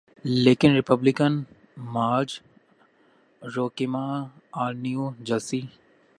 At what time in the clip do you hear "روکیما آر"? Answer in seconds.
3.41-4.73